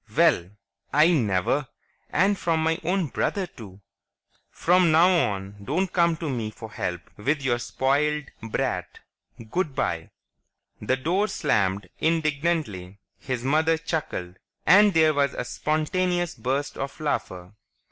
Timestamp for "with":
7.17-7.43